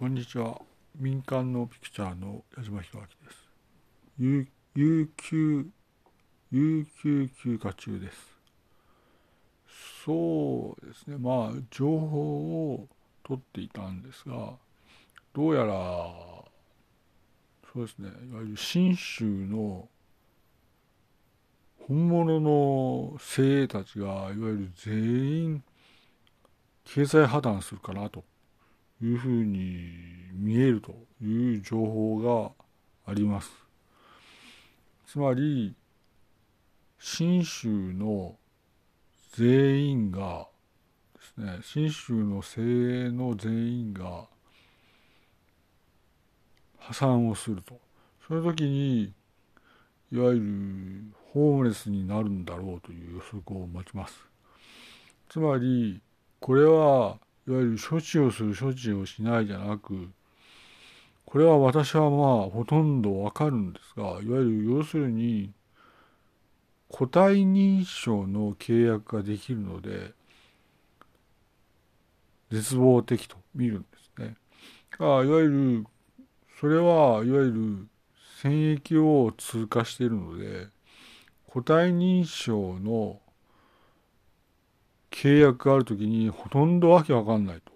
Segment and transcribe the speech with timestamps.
[0.00, 0.58] こんにちは。
[0.98, 3.50] 民間のピクチャーの矢島弘明です。
[4.18, 5.66] 有有給、
[6.50, 8.16] 有給休暇中です。
[10.06, 11.18] そうですね。
[11.18, 12.88] まあ、情報を
[13.22, 14.54] 取っていたんですが、
[15.34, 15.74] どうやら、
[17.70, 18.08] そうですね。
[18.08, 19.86] いわゆる信州の
[21.86, 24.94] 本物の精鋭たちが、いわゆる全
[25.42, 25.64] 員
[26.84, 28.24] 経済破綻するかなと
[29.02, 29.90] いうふうに
[30.32, 32.54] 見えるという情報
[33.06, 33.50] があります。
[35.06, 35.74] つまり、
[36.98, 38.36] 信州の
[39.32, 40.46] 全員が
[41.14, 42.60] ですね、信州の精
[43.08, 44.26] 鋭の全員が
[46.78, 47.80] 破産をすると。
[48.26, 49.12] その時に、
[50.12, 54.14] いわゆるホームレスになるんだろうという予測を待ちます。
[55.28, 56.00] つまり、
[56.40, 57.18] これは
[57.50, 60.08] いわゆる処置をする処置をしないじゃなく
[61.24, 65.52] これは私はまあほとんどわかるんですがいわゆる要するに
[66.88, 70.12] 個体認証の契約ができるので
[72.52, 74.36] 絶望的と見るんですね。
[74.98, 75.86] あいわゆる
[76.60, 77.88] それはいわゆる
[78.42, 80.68] 戦役を通過しているので
[81.46, 83.20] 個体認証の
[85.10, 87.72] 契約があるときにほとんどわけわかんないと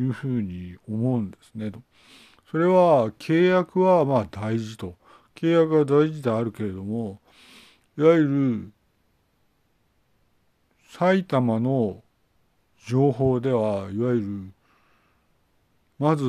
[0.00, 1.82] いうふうに思うんですねと。
[2.50, 4.96] それは契約はまあ大事と。
[5.34, 7.20] 契約は大事であるけれども、
[7.96, 8.72] いわゆる
[10.90, 12.02] 埼玉の
[12.86, 14.52] 情報では、いわゆる
[15.98, 16.24] まず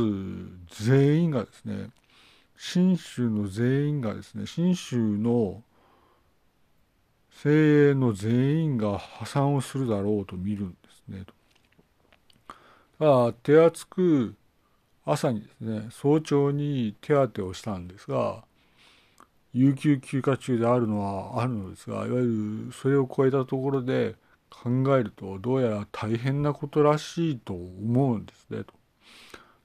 [0.69, 1.89] 全員がですね、
[2.57, 5.63] 信州の全員がですね、信州の
[7.41, 11.23] 精鋭の全員が破産をするだろうと見るんですね。
[12.99, 14.35] あ手厚く
[15.05, 18.43] 朝にですね早朝に手当てをしたんですが
[19.53, 24.15] 有給休暇中であるのはあるのですがいわゆるそれを超えたところで
[24.49, 28.73] 考えるとどうやら大変なことらしいと思うんですねと。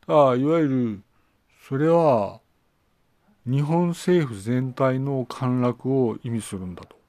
[0.06, 1.02] ただいわゆる
[1.68, 2.40] それは
[3.44, 7.03] 日本政府全体の陥落を意味するんだと。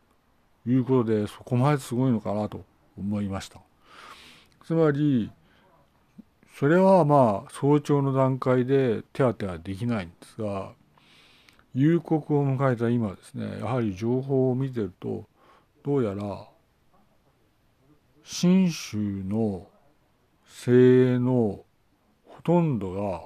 [0.65, 2.63] いうことで、そこまですごいのかなと
[2.97, 3.59] 思いました。
[4.65, 5.31] つまり、
[6.57, 10.71] それはまあ、早朝の段階で手当てはできないんですが、
[11.73, 15.25] 夕刻を迎えた今ですね、やはり情報を見てると、
[15.83, 16.47] どうやら、
[18.23, 19.67] 信州の
[20.47, 21.59] 精鋭の
[22.25, 23.25] ほとんどが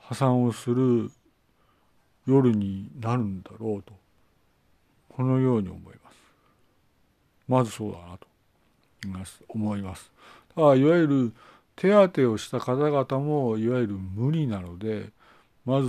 [0.00, 1.10] 破産をする
[2.26, 3.94] 夜になるんだろうと、
[5.08, 6.01] このように思います。
[7.48, 8.26] まずそうだなと
[9.48, 10.10] 思います。
[10.54, 11.32] ただいわゆる
[11.76, 15.10] 手当てをした方々もいわゆる無理なので
[15.64, 15.88] まず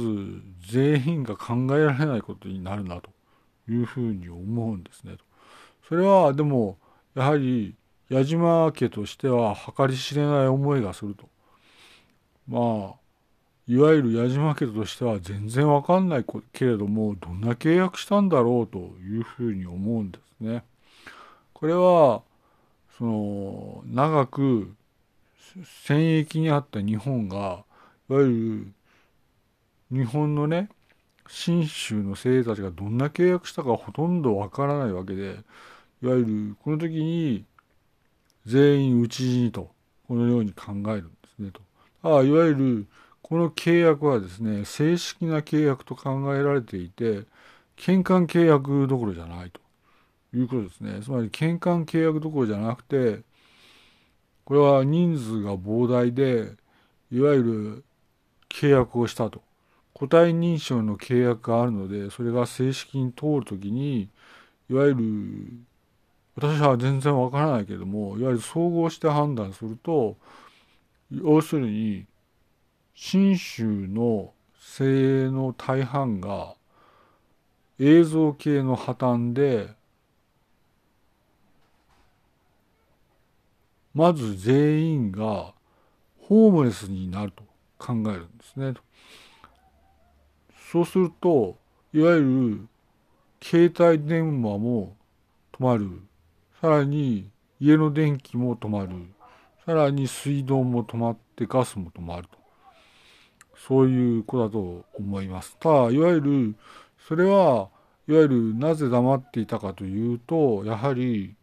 [0.69, 3.09] 全員が考えられないことになるなと
[3.69, 5.17] いうふうに思うんですね。
[5.87, 6.77] それはでも
[7.15, 7.75] やはり
[8.09, 11.27] 矢島家としては計り知れない思いがすると。
[12.47, 13.03] まあ
[13.65, 20.63] いわゆる矢島家としては全然わかんないけれどもどんな契約したんだろうというふうに思うんですね。
[21.63, 22.23] これは
[22.97, 24.75] その長く
[25.85, 27.63] 戦役にあった日本が
[28.09, 28.73] いわゆ
[29.89, 30.67] る日本のね
[31.25, 35.37] 信州の精鋭たちがどんな契約したかほとんどわからないわけで
[36.01, 37.45] いわゆるこの時に
[38.45, 39.71] 全員討ち死にと
[40.09, 41.61] このように考えるんですねと。
[42.01, 42.87] ああいわゆる
[43.21, 47.23] この契約はですね正式な契約と考えられていて
[47.77, 49.63] 返還契約どころじゃないと。
[50.33, 50.99] いうことですね。
[51.01, 53.21] つまり、返還契約どころじゃなくて、
[54.45, 56.51] これは人数が膨大で、
[57.11, 57.83] いわゆる
[58.49, 59.41] 契約をしたと。
[59.93, 64.09] 個体認証の契約があるので、それが正式に通るときに、
[64.69, 65.53] いわゆる、
[66.35, 70.17] 私は全然わからないけども、いわゆる総合して判断すると、
[71.11, 72.05] 要するに、
[72.95, 76.55] 信州の精鋭の大半が
[77.79, 79.69] 映像系の破綻で
[83.93, 85.53] まず全員が
[86.21, 87.43] ホームレスになると
[87.77, 88.73] 考えるんですね。
[90.71, 91.57] そうすると、
[91.93, 92.67] いわゆる
[93.41, 94.95] 携帯電話も
[95.51, 96.01] 止まる。
[96.59, 97.29] さらに
[97.59, 98.89] 家の電気も止まる。
[99.65, 102.37] さらに水道も止まってガスも止まると。
[103.67, 105.55] そういうことだと思います。
[105.59, 106.55] ただ、いわゆる、
[107.07, 107.69] それは、
[108.07, 111.35] いわゆるなぜ黙っていたかというと、やはり、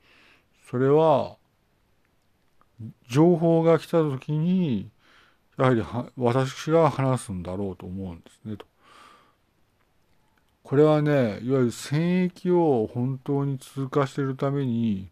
[0.69, 1.37] それは、
[3.09, 4.91] 情報が来た時に
[5.59, 5.83] やはり
[6.17, 8.65] 私が話すんだろうと思うんですねと。
[10.63, 15.11] これはね、いわゆる戦役を本当に通過しているために、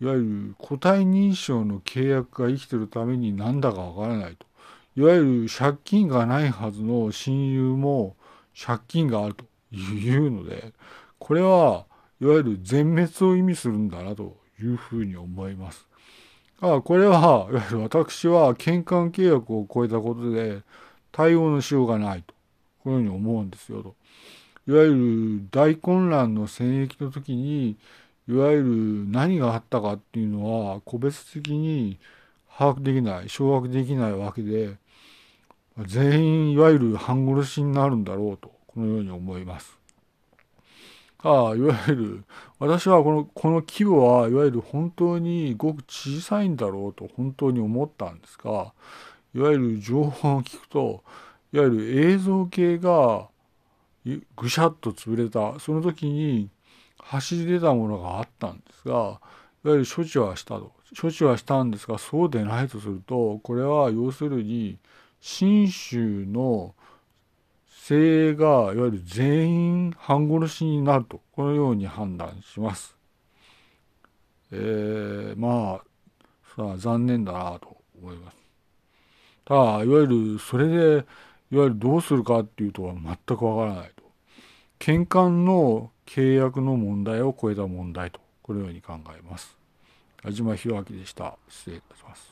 [0.00, 0.18] いわゆ
[0.48, 4.46] る個体認証の契約が生きてるためになんだかわからないと。
[4.96, 8.16] いわゆる借金がないはずの親友も
[8.58, 9.44] 借金があると
[9.74, 10.72] いうので、
[11.18, 11.86] これは
[12.20, 15.86] いわゆる全滅を意味するんだなというふうに思います。
[16.62, 20.60] あこれは、いわゆる私は返還契約を超えたことで
[21.10, 22.34] 対応のしようがないと、
[22.84, 23.94] このように思うんですよと。
[24.68, 27.76] いわゆる大混乱の戦役の時に、
[28.28, 31.98] いわゆる何があったかっていうのは個別的に
[32.58, 34.76] 把握できない、掌握できないわけで、
[35.86, 39.79] 全員いわゆる半殺しになるんだろうと、このように思います。
[41.22, 42.24] あ、いわゆる、
[42.58, 48.72] 私はこの、この規模はいわゆる本当にごく小さいんだろうと本当に思ったんですが、
[49.34, 51.02] いわゆる情報を聞くと、
[51.52, 53.28] いわゆる映像系が
[54.36, 56.48] ぐしゃっと潰れた、その時に
[56.98, 59.20] 走り出たものがあったんですが、
[59.64, 60.72] いわゆる処置はしたと。
[61.00, 64.78] 処置はしたんですが、そうでないとすると、これは要するに、
[65.20, 66.74] 信州の
[67.90, 72.96] 精鋭がいわゆる全員半殺しになるとこのように判断します。
[74.52, 75.84] えー、まあ
[76.54, 78.36] さあ残念だなと思います。
[79.44, 80.74] ただいわゆるそれで
[81.50, 84.04] いわゆるどうするかっていうとは全くわからないと。
[84.78, 89.56] 返還の契約の問題を超えた問題とこのように考えます。
[90.24, 91.36] 矢島弘明でした。
[91.48, 92.29] 失礼いたします。